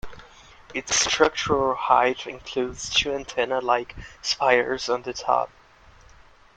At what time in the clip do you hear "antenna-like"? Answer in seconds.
3.13-3.95